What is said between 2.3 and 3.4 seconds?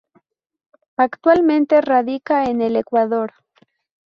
en el Ecuador.